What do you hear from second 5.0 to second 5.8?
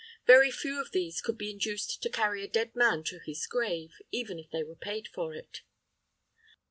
for it.